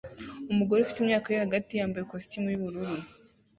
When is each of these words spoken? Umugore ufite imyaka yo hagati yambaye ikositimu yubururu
Umugore 0.51 0.79
ufite 0.81 0.99
imyaka 1.01 1.27
yo 1.29 1.39
hagati 1.45 1.71
yambaye 1.79 2.03
ikositimu 2.05 2.47
yubururu 2.49 2.95